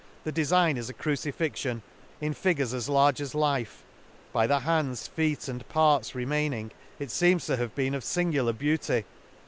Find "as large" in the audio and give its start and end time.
2.73-3.21